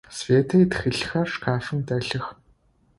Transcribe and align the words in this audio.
Светэ 0.17 0.55
итхылъхэр 0.63 1.27
шкафым 1.33 1.79
дэлъых. 1.87 2.25